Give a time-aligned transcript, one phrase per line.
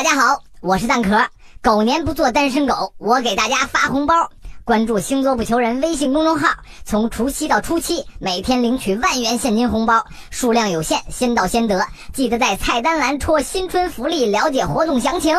[0.00, 1.28] 大家好我是蛋壳。
[1.60, 4.30] 狗年不做单身狗我给大家发红包。
[4.64, 6.48] 关注星座不求人微信公众号
[6.86, 10.02] 从除夕到初七每天领取万元现金红包。
[10.30, 15.36] 数量有限先到先得记得在菜单栏戳新春福利了解活动详情。